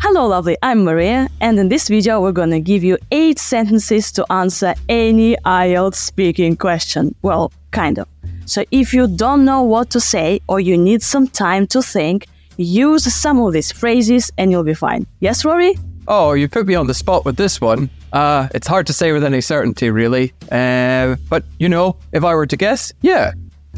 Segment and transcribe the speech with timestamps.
[0.00, 0.56] Hello, lovely.
[0.62, 5.34] I'm Maria, and in this video, we're gonna give you eight sentences to answer any
[5.44, 7.12] IELTS speaking question.
[7.22, 8.06] Well, kind of.
[8.46, 12.28] So, if you don't know what to say or you need some time to think,
[12.58, 15.04] use some of these phrases and you'll be fine.
[15.18, 15.74] Yes, Rory?
[16.06, 17.90] Oh, you put me on the spot with this one.
[18.12, 20.32] Uh, it's hard to say with any certainty, really.
[20.52, 23.32] Uh, but, you know, if I were to guess, yeah,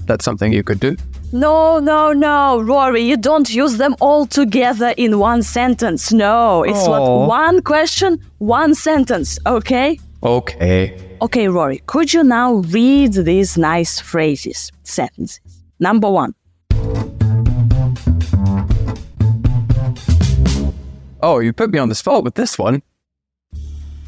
[0.07, 0.96] that's something you could do.
[1.32, 6.12] No, no, no, Rory, you don't use them all together in one sentence.
[6.12, 7.27] No, it's Aw.
[7.27, 9.98] one question, one sentence, okay?
[10.23, 10.97] Okay.
[11.20, 15.41] Okay, Rory, could you now read these nice phrases, sentences?
[15.80, 16.34] Number one.
[21.23, 22.83] Oh, you put me on the spot with this one.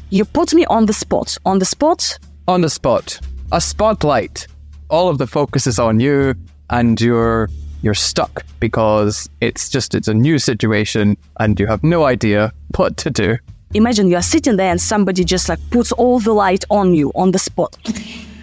[0.09, 1.37] You put me on the spot.
[1.45, 2.17] On the spot?
[2.47, 3.19] On the spot.
[3.51, 4.47] A spotlight.
[4.89, 6.35] All of the focus is on you
[6.69, 7.49] and you're
[7.81, 12.97] you're stuck because it's just it's a new situation and you have no idea what
[12.97, 13.37] to do.
[13.73, 17.31] Imagine you're sitting there and somebody just like puts all the light on you on
[17.31, 17.77] the spot.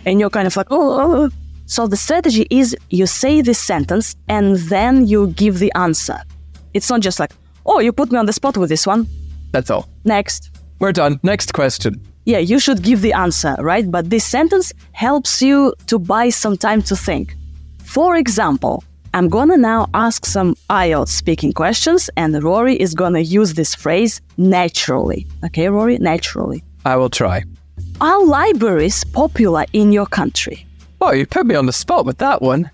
[0.04, 1.30] And you're kind of like, oh, oh, oh.
[1.66, 6.18] So the strategy is you say this sentence and then you give the answer.
[6.74, 7.32] It's not just like,
[7.66, 9.08] oh, you put me on the spot with this one.
[9.50, 9.88] That's all.
[10.04, 10.50] Next.
[10.78, 11.18] We're done.
[11.24, 12.00] Next question.
[12.26, 13.88] Yeah, you should give the answer, right?
[13.88, 17.36] But this sentence helps you to buy some time to think.
[17.84, 18.82] For example,
[19.14, 24.20] I'm gonna now ask some IELTS speaking questions, and Rory is gonna use this phrase
[24.36, 25.24] naturally.
[25.44, 25.98] Okay, Rory?
[25.98, 26.64] Naturally.
[26.84, 27.44] I will try.
[28.00, 30.66] Are libraries popular in your country?
[31.00, 32.68] Oh, you put me on the spot with that one.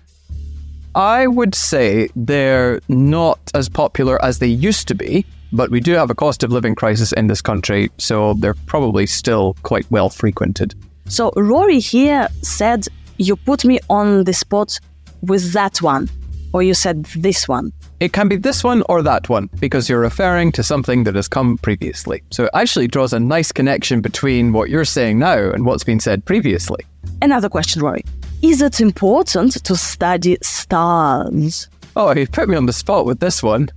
[0.95, 5.93] I would say they're not as popular as they used to be, but we do
[5.93, 10.09] have a cost of living crisis in this country, so they're probably still quite well
[10.09, 10.73] frequented.
[11.07, 12.87] So, Rory here said,
[13.17, 14.79] You put me on the spot
[15.21, 16.09] with that one,
[16.53, 17.71] or you said this one.
[17.99, 21.27] It can be this one or that one because you're referring to something that has
[21.27, 22.21] come previously.
[22.31, 25.99] So it actually draws a nice connection between what you're saying now and what's been
[25.99, 26.85] said previously.
[27.21, 28.03] Another question, Rory.
[28.41, 31.69] Is it important to study stars?
[31.95, 33.69] Oh, you put me on the spot with this one.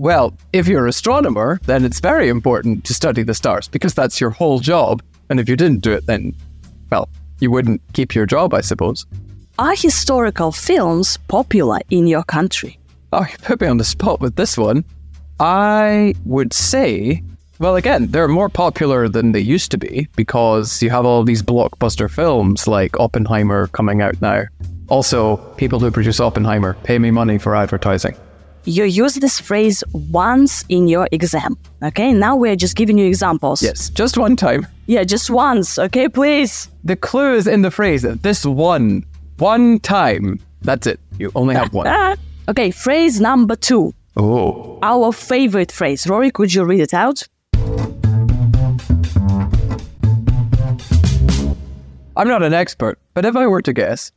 [0.00, 4.18] Well, if you're an astronomer, then it's very important to study the stars because that's
[4.18, 5.02] your whole job.
[5.28, 6.34] And if you didn't do it, then,
[6.90, 7.06] well,
[7.40, 9.04] you wouldn't keep your job, I suppose.
[9.58, 12.78] Are historical films popular in your country?
[13.12, 14.86] Oh, you put me on the spot with this one.
[15.38, 17.22] I would say,
[17.58, 21.42] well, again, they're more popular than they used to be because you have all these
[21.42, 24.44] blockbuster films like Oppenheimer coming out now.
[24.88, 28.16] Also, people who produce Oppenheimer pay me money for advertising.
[28.64, 31.56] You use this phrase once in your exam.
[31.82, 33.62] Okay, now we're just giving you examples.
[33.62, 34.66] Yes, just one time.
[34.86, 35.78] Yeah, just once.
[35.78, 36.68] Okay, please.
[36.84, 39.04] The clue is in the phrase this one,
[39.38, 40.40] one time.
[40.62, 41.00] That's it.
[41.18, 42.16] You only have one.
[42.48, 43.94] Okay, phrase number two.
[44.16, 44.80] Oh.
[44.82, 46.04] Our favorite phrase.
[46.08, 47.28] Rory, could you read it out?
[52.16, 54.10] I'm not an expert, but if I were to guess,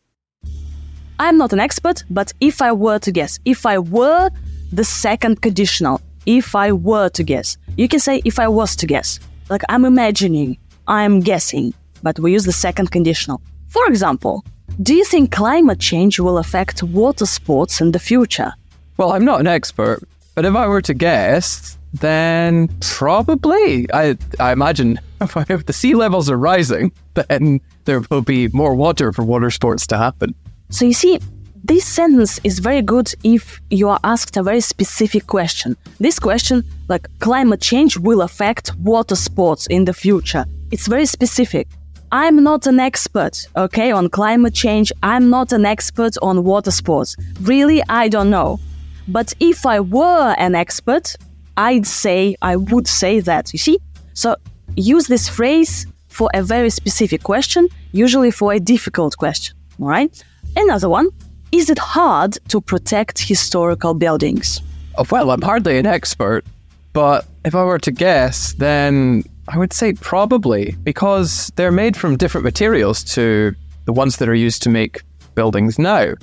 [1.23, 4.29] I'm not an expert, but if I were to guess, if I were
[4.73, 8.85] the second conditional, if I were to guess, you can say if I was to
[8.85, 9.21] guess.
[9.49, 13.41] Like I'm imagining, I'm guessing, but we use the second conditional.
[13.69, 14.43] For example,
[14.81, 18.51] do you think climate change will affect water sports in the future?
[18.97, 20.03] well, I'm not an expert,
[20.35, 23.87] but if I were to guess, then probably.
[23.93, 29.13] I I imagine if the sea levels are rising, then there will be more water
[29.13, 30.35] for water sports to happen.
[30.73, 31.19] So you see,
[31.63, 35.77] this sentence is very good if you are asked a very specific question.
[35.99, 40.45] This question, like climate change will affect water sports in the future.
[40.71, 41.67] It's very specific.
[42.11, 44.91] I'm not an expert, okay, on climate change.
[45.03, 47.15] I'm not an expert on water sports.
[47.41, 48.59] Really, I don't know.
[49.07, 51.15] But if I were an expert,
[51.55, 53.53] I'd say, I would say that.
[53.53, 53.77] You see?
[54.15, 54.35] So
[54.75, 59.55] use this phrase for a very specific question, usually for a difficult question.
[59.79, 60.23] All right?
[60.55, 61.09] Another one
[61.51, 64.61] Is it hard to protect historical buildings?
[64.97, 66.45] Oh, well, I'm hardly an expert,
[66.93, 72.17] but if I were to guess, then I would say probably because they're made from
[72.17, 73.53] different materials to
[73.85, 75.01] the ones that are used to make
[75.35, 76.13] buildings now.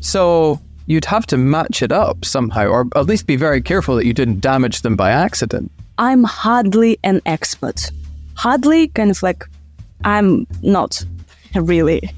[0.00, 4.06] So you'd have to match it up somehow, or at least be very careful that
[4.06, 5.70] you didn't damage them by accident.
[5.98, 7.90] I'm hardly an expert.
[8.34, 9.44] Hardly, kind of like,
[10.04, 11.04] I'm not
[11.54, 12.10] really.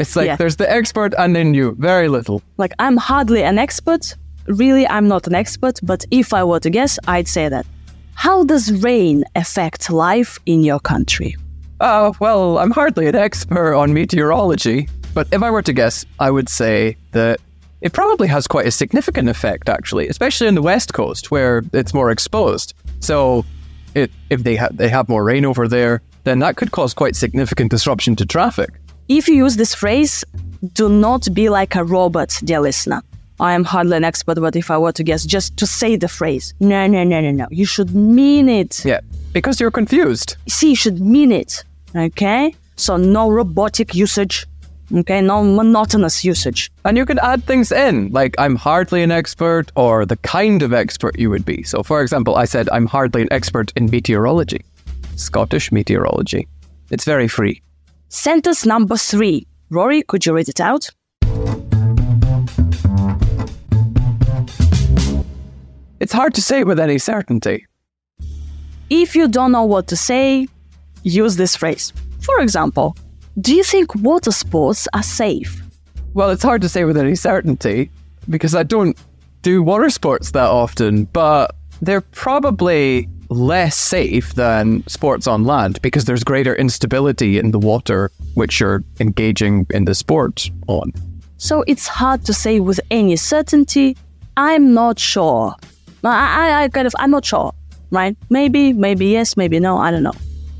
[0.00, 0.36] It's like Yeah.
[0.36, 2.42] there's the expert and then you, very little.
[2.56, 4.14] Like, I'm hardly an expert.
[4.46, 7.66] Really, I'm not an expert, but if I were to guess, I'd say that.
[8.14, 11.36] How does rain affect life in your country?
[11.80, 16.30] Oh, well, I'm hardly an expert on meteorology, but if I were to guess, I
[16.30, 17.40] would say that
[17.80, 21.94] it probably has quite a significant effect, actually, especially in the West Coast where it's
[21.94, 22.74] more exposed.
[23.00, 23.44] So,
[23.94, 27.16] it, if they, ha- they have more rain over there, then that could cause quite
[27.16, 28.70] significant disruption to traffic.
[29.10, 30.24] If you use this phrase,
[30.72, 33.02] do not be like a robot, dear listener.
[33.40, 36.06] I am hardly an expert, but if I were to guess, just to say the
[36.06, 37.48] phrase, no, no, no, no, no.
[37.50, 38.84] You should mean it.
[38.84, 39.00] Yeah,
[39.32, 40.36] because you're confused.
[40.46, 41.64] See, you should mean it.
[41.96, 42.54] Okay?
[42.76, 44.46] So no robotic usage.
[44.94, 46.70] Okay, no monotonous usage.
[46.84, 50.72] And you can add things in, like I'm hardly an expert or the kind of
[50.72, 51.64] expert you would be.
[51.64, 54.64] So, for example, I said I'm hardly an expert in meteorology,
[55.16, 56.46] Scottish meteorology.
[56.90, 57.60] It's very free.
[58.12, 59.46] Sentence number three.
[59.70, 60.90] Rory, could you read it out?
[66.00, 67.68] It's hard to say with any certainty.
[68.90, 70.48] If you don't know what to say,
[71.04, 71.92] use this phrase.
[72.20, 72.96] For example,
[73.40, 75.62] do you think water sports are safe?
[76.12, 77.92] Well, it's hard to say with any certainty
[78.28, 78.98] because I don't
[79.42, 86.04] do water sports that often, but they're probably less safe than sports on land because
[86.04, 90.92] there's greater instability in the water which you're engaging in the sport on.
[91.38, 93.96] So it's hard to say with any certainty.
[94.36, 95.54] I'm not sure.
[96.04, 97.52] I, I, I kind of, I'm not sure,
[97.90, 98.16] right?
[98.28, 100.12] Maybe, maybe yes, maybe no, I don't know.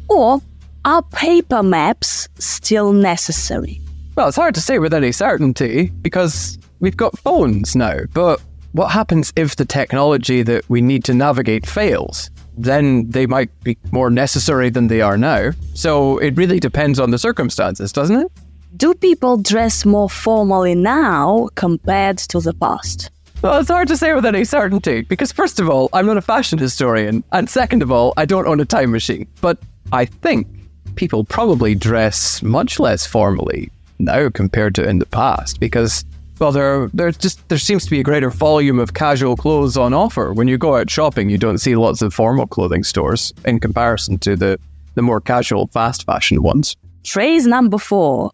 [0.09, 0.41] Or
[0.85, 3.81] are paper maps still necessary?
[4.17, 8.41] Well, it's hard to say with any certainty because we've got phones now, but
[8.73, 12.31] what happens if the technology that we need to navigate fails?
[12.63, 15.53] Then they might be more necessary than they are now.
[15.75, 18.31] So it really depends on the circumstances, doesn't it?
[18.77, 23.11] Do people dress more formally now compared to the past?
[23.43, 26.23] Well, it's hard to say with any certainty because, first of all, I'm not a
[26.23, 29.27] fashion historian, and second of all, I don't own a time machine.
[29.41, 29.59] But
[29.93, 30.47] I think
[30.95, 36.05] people probably dress much less formally now compared to in the past because,
[36.41, 39.93] well, there there just there seems to be a greater volume of casual clothes on
[39.93, 40.33] offer.
[40.33, 44.19] When you go out shopping, you don't see lots of formal clothing stores in comparison
[44.21, 44.59] to the
[44.95, 46.77] the more casual, fast fashion ones.
[47.07, 48.31] Phrase number four.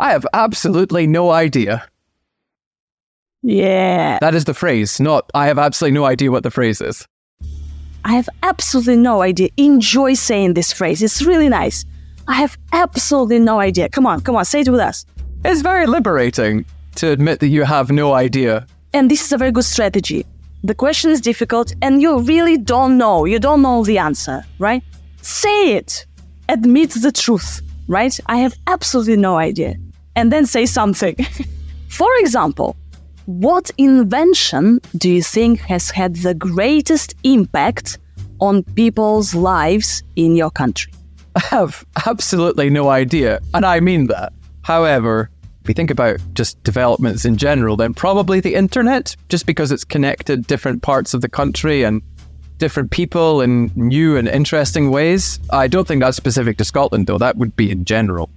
[0.00, 1.84] I have absolutely no idea.
[3.42, 4.18] Yeah.
[4.20, 7.06] That is the phrase, not I have absolutely no idea what the phrase is.
[8.04, 9.48] I have absolutely no idea.
[9.56, 11.02] Enjoy saying this phrase.
[11.02, 11.84] It's really nice.
[12.28, 13.88] I have absolutely no idea.
[13.88, 15.06] Come on, come on, say it with us.
[15.46, 16.66] It's very liberating
[16.96, 18.66] to admit that you have no idea.
[18.92, 20.26] And this is a very good strategy.
[20.62, 23.24] The question is difficult and you really don't know.
[23.24, 24.82] You don't know the answer, right?
[25.22, 26.04] Say it.
[26.50, 28.18] Admit the truth, right?
[28.26, 29.76] I have absolutely no idea.
[30.14, 31.16] And then say something.
[31.88, 32.76] For example,
[33.24, 37.98] what invention do you think has had the greatest impact
[38.40, 40.92] on people's lives in your country?
[41.38, 44.32] I have absolutely no idea, and I mean that.
[44.62, 45.30] However,
[45.62, 49.84] if we think about just developments in general, then probably the internet, just because it's
[49.84, 52.02] connected different parts of the country and
[52.56, 55.38] different people in new and interesting ways.
[55.50, 57.18] I don't think that's specific to Scotland, though.
[57.18, 58.30] That would be in general.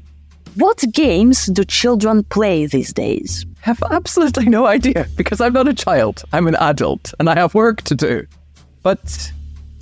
[0.53, 3.47] What games do children play these days?
[3.63, 6.23] I have absolutely no idea because I'm not a child.
[6.33, 8.27] I'm an adult and I have work to do.
[8.83, 9.31] But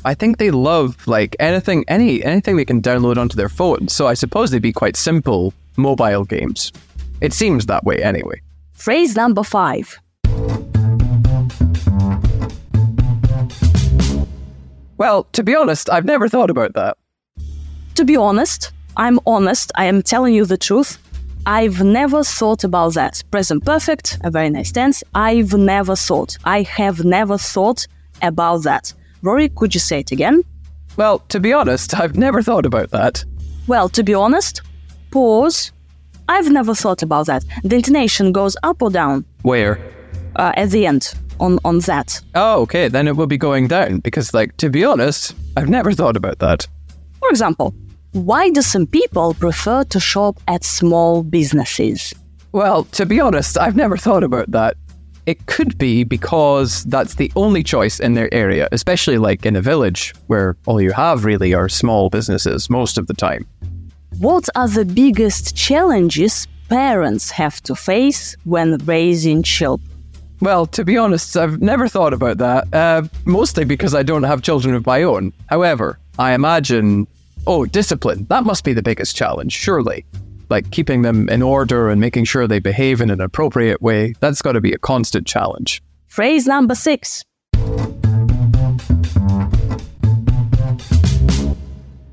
[0.06, 3.88] I think they love like anything any anything they can download onto their phone.
[3.88, 6.72] So I suppose they'd be quite simple mobile games.
[7.22, 8.42] It seems that way anyway.
[8.74, 10.00] Phrase number 5.
[14.98, 16.98] Well, to be honest, I've never thought about that.
[17.96, 20.98] To be honest, I'm honest, I am telling you the truth.
[21.46, 23.24] I've never thought about that.
[23.32, 25.04] Present perfect, a very nice tense.
[25.16, 26.38] I've never thought.
[26.44, 27.88] I have never thought
[28.22, 28.94] about that.
[29.22, 30.44] Rory, could you say it again?
[30.98, 33.24] Well, to be honest, I've never thought about that.
[33.68, 34.62] Well, to be honest,
[35.12, 35.72] pause.
[36.28, 37.44] I've never thought about that.
[37.64, 39.26] The intonation goes up or down?
[39.42, 39.80] Where?
[40.36, 42.22] Uh, at the end, on, on that.
[42.36, 45.92] Oh, okay, then it will be going down because, like, to be honest, I've never
[45.92, 46.68] thought about that.
[47.20, 47.74] For example,
[48.12, 52.14] why do some people prefer to shop at small businesses?
[52.52, 54.76] Well, to be honest, I've never thought about that.
[55.30, 59.62] It could be because that's the only choice in their area, especially like in a
[59.62, 63.46] village where all you have really are small businesses most of the time.
[64.18, 69.88] What are the biggest challenges parents have to face when raising children?
[70.42, 74.42] Well, to be honest, I've never thought about that, uh, mostly because I don't have
[74.42, 75.32] children of my own.
[75.46, 77.06] However, I imagine,
[77.46, 80.06] oh, discipline, that must be the biggest challenge, surely.
[80.50, 84.42] Like keeping them in order and making sure they behave in an appropriate way, that's
[84.42, 85.82] got to be a constant challenge.
[86.08, 87.24] Phrase number six.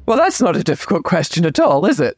[0.07, 2.16] Well, that's not a difficult question at all, is it?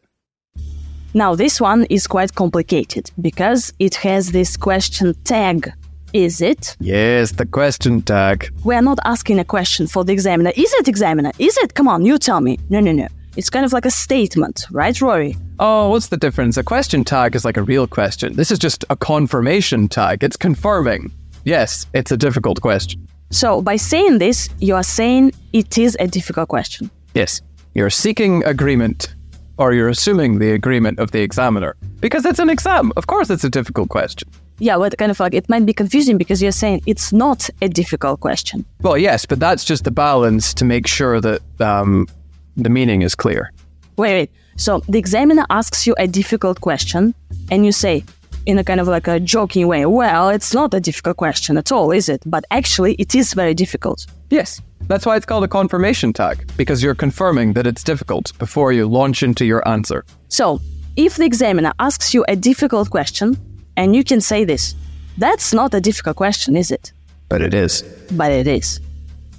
[1.15, 5.73] Now, this one is quite complicated because it has this question tag.
[6.13, 6.77] Is it?
[6.81, 8.51] Yes, the question tag.
[8.65, 10.53] We are not asking a question for the examiner.
[10.57, 11.33] Is it, examiner?
[11.39, 11.75] Is it?
[11.75, 12.59] Come on, you tell me.
[12.69, 13.09] No, no, no.
[13.37, 15.37] It's kind of like a statement, right, Rory?
[15.61, 16.57] Oh, what's the difference?
[16.57, 18.37] A question tag is like a real question.
[18.37, 20.23] This is just a confirmation tag.
[20.23, 21.11] It's confirming.
[21.45, 23.09] Yes, it's a difficult question.
[23.31, 26.91] So, by saying this, you are saying it is a difficult question.
[27.15, 27.41] Yes.
[27.75, 29.13] You're seeking agreement,
[29.57, 31.75] or you're assuming the agreement of the examiner.
[32.01, 32.93] Because it's an exam.
[32.97, 34.29] Of course, it's a difficult question.
[34.61, 37.69] Yeah, but kind of like it might be confusing because you're saying it's not a
[37.69, 38.65] difficult question.
[38.83, 42.07] Well, yes, but that's just the balance to make sure that um,
[42.57, 43.53] the meaning is clear.
[43.99, 44.31] Wait, wait.
[44.57, 47.15] So the examiner asks you a difficult question,
[47.51, 48.05] and you say,
[48.47, 51.73] in a kind of like a joking way, well, it's not a difficult question at
[51.73, 52.23] all, is it?
[52.25, 54.07] But actually, it is very difficult.
[54.31, 54.63] Yes.
[54.87, 58.87] That's why it's called a confirmation tag, because you're confirming that it's difficult before you
[58.87, 60.05] launch into your answer.
[60.29, 60.61] So,
[60.97, 63.37] if the examiner asks you a difficult question,
[63.77, 64.75] and you can say this,
[65.19, 66.93] that's not a difficult question, is it?
[67.29, 67.83] But it is.
[68.13, 68.81] But it is.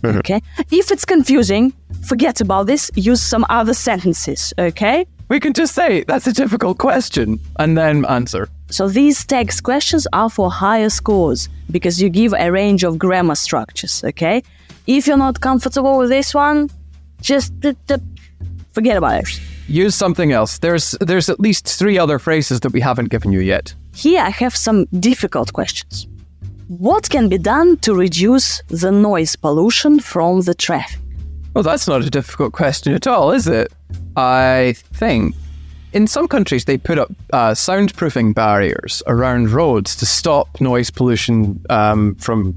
[0.01, 0.19] Mm-hmm.
[0.19, 0.41] Okay?
[0.71, 5.05] If it's confusing, forget about this, use some other sentences, okay?
[5.29, 8.49] We can just say, that's a difficult question, and then answer.
[8.71, 13.35] So these text questions are for higher scores because you give a range of grammar
[13.35, 14.41] structures, okay?
[14.87, 16.69] If you're not comfortable with this one,
[17.21, 17.53] just
[18.71, 19.41] forget about it.
[19.67, 20.57] Use something else.
[20.59, 23.75] There's there's at least three other phrases that we haven't given you yet.
[23.93, 26.07] Here I have some difficult questions.
[26.67, 30.99] What can be done to reduce the noise pollution from the traffic?
[31.53, 33.73] Well, that's not a difficult question at all, is it?
[34.15, 35.35] I think
[35.93, 41.63] in some countries they put up uh, soundproofing barriers around roads to stop noise pollution
[41.69, 42.55] um, from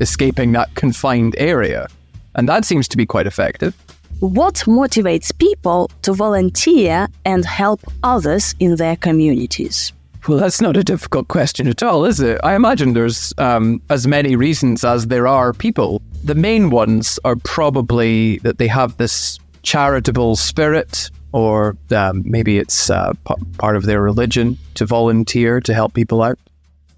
[0.00, 1.88] escaping that confined area,
[2.34, 3.74] and that seems to be quite effective.
[4.20, 9.92] What motivates people to volunteer and help others in their communities?
[10.28, 12.40] Well, that's not a difficult question at all, is it?
[12.42, 16.00] I imagine there's um, as many reasons as there are people.
[16.24, 22.88] The main ones are probably that they have this charitable spirit, or um, maybe it's
[22.88, 26.38] uh, p- part of their religion to volunteer to help people out.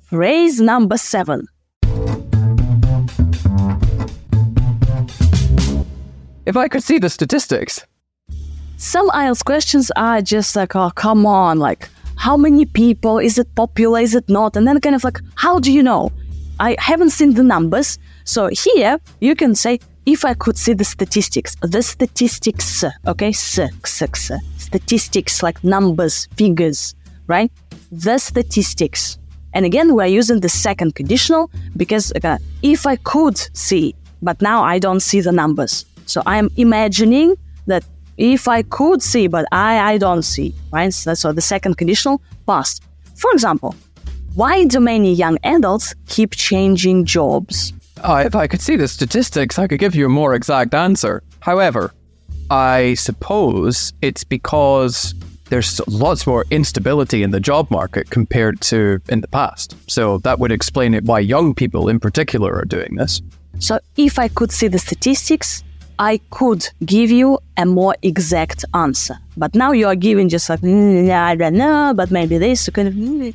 [0.04, 1.48] Phrase number seven.
[6.46, 7.84] If I could see the statistics.
[8.76, 13.18] Some IELTS questions are just like, oh, come on, like, how many people?
[13.18, 13.98] Is it popular?
[13.98, 14.56] Is it not?
[14.56, 16.12] And then kind of like, how do you know?
[16.60, 17.98] I haven't seen the numbers.
[18.26, 25.42] So here you can say, if I could see the statistics, the statistics, okay, statistics
[25.42, 26.94] like numbers, figures,
[27.28, 27.50] right?
[27.90, 29.18] The statistics.
[29.54, 34.62] And again, we're using the second conditional because uh, if I could see, but now
[34.62, 35.86] I don't see the numbers.
[36.06, 37.84] So I'm imagining that
[38.18, 40.92] if I could see, but I, I don't see, right?
[40.92, 42.82] So so the second conditional past.
[43.14, 43.74] For example,
[44.34, 47.72] why do many young adults keep changing jobs?
[48.04, 51.22] Oh, if I could see the statistics, I could give you a more exact answer.
[51.40, 51.92] However,
[52.50, 55.14] I suppose it's because
[55.48, 59.76] there's lots more instability in the job market compared to in the past.
[59.88, 63.22] So that would explain it why young people in particular are doing this.
[63.58, 65.62] So if I could see the statistics,
[65.98, 69.16] I could give you a more exact answer.
[69.36, 72.88] But now you are giving just like, mm, I don't know, but maybe this kind
[72.88, 72.94] of.
[72.94, 73.34] And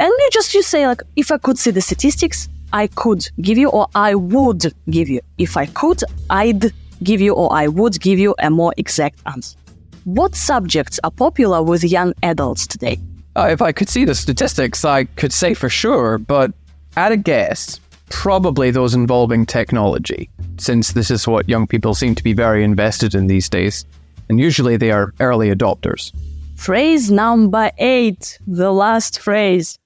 [0.00, 3.68] you just you say like, if I could see the statistics, I could give you,
[3.68, 5.20] or I would give you.
[5.38, 9.56] If I could, I'd give you, or I would give you a more exact answer.
[10.04, 12.98] What subjects are popular with young adults today?
[13.36, 16.52] Uh, if I could see the statistics, I could say for sure, but
[16.96, 22.22] at a guess, probably those involving technology, since this is what young people seem to
[22.22, 23.86] be very invested in these days.
[24.28, 26.12] And usually they are early adopters.
[26.56, 29.78] Phrase number eight, the last phrase.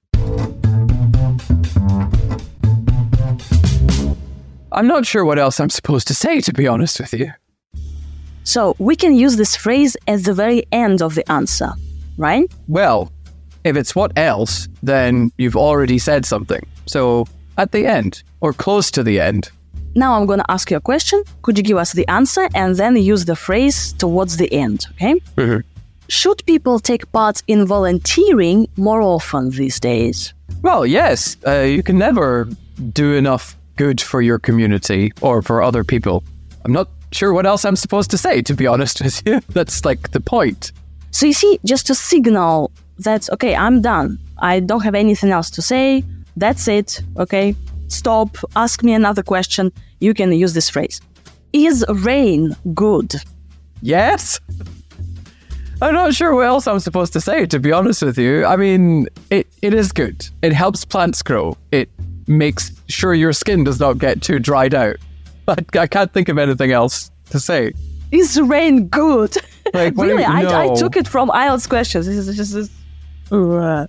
[4.77, 7.33] I'm not sure what else I'm supposed to say, to be honest with you.
[8.45, 11.71] So we can use this phrase at the very end of the answer,
[12.19, 12.45] right?
[12.69, 13.11] Well,
[13.65, 16.61] if it's what else, then you've already said something.
[16.85, 19.51] So at the end, or close to the end.
[19.95, 21.23] Now I'm going to ask you a question.
[21.41, 25.15] Could you give us the answer and then use the phrase towards the end, okay?
[25.37, 25.63] Mhm.
[26.09, 30.35] Should people take part in volunteering more often these days?
[30.63, 32.47] Well, yes, uh, you can never
[32.93, 36.25] do enough good for your community or for other people.
[36.65, 39.41] I'm not sure what else I'm supposed to say, to be honest with you.
[39.51, 40.73] That's like the point.
[41.11, 44.19] So you see, just to signal that, okay, I'm done.
[44.39, 46.05] I don't have anything else to say.
[46.37, 47.55] That's it, okay?
[47.89, 49.73] Stop, ask me another question.
[50.01, 51.01] You can use this phrase.
[51.53, 53.15] Is rain good?
[53.81, 54.41] Yes?
[55.81, 58.45] I'm not sure what else I'm supposed to say, to be honest with you.
[58.45, 60.27] I mean, it, it is good.
[60.43, 61.57] It helps plants grow.
[61.71, 61.91] It
[62.27, 64.97] makes sure your skin does not get too dried out.
[65.49, 67.73] I, I can't think of anything else to say.
[68.13, 69.37] Is rain good?
[69.75, 72.07] Like, really, you- I, I took it from IELTS questions.
[72.07, 72.71] This is just.
[73.33, 73.87] Uh,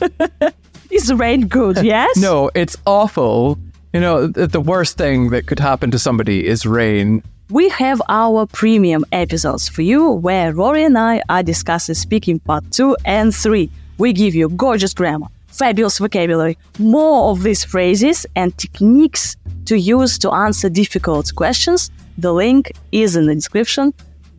[0.90, 1.82] is rain good?
[1.84, 2.16] Yes.
[2.16, 3.58] No, it's awful.
[3.92, 7.22] You know, the, the worst thing that could happen to somebody is rain.
[7.50, 12.68] We have our premium episodes for you where Rory and I are discussing speaking part
[12.72, 13.70] 2 and 3.
[13.98, 20.18] We give you gorgeous grammar, fabulous vocabulary, more of these phrases and techniques to use
[20.18, 21.90] to answer difficult questions.
[22.18, 23.94] The link is in the description.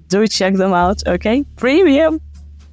[0.10, 1.46] Do check them out, okay?
[1.56, 2.20] Premium!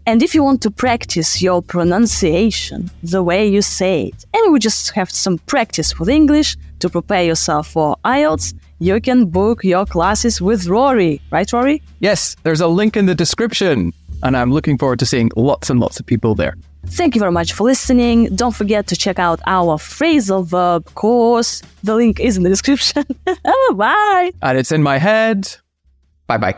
[0.04, 4.58] And if you want to practice your pronunciation, the way you say it, and we
[4.58, 9.86] just have some practice with English to prepare yourself for IELTS, you can book your
[9.86, 11.20] classes with Rory.
[11.30, 11.82] Right, Rory?
[12.00, 13.92] Yes, there's a link in the description,
[14.24, 16.56] and I'm looking forward to seeing lots and lots of people there.
[16.86, 18.34] Thank you very much for listening.
[18.34, 21.62] Don't forget to check out our phrasal verb course.
[21.82, 23.04] The link is in the description.
[23.44, 24.30] Oh, bye.
[24.42, 25.56] And it's in my head.
[26.26, 26.56] Bye bye.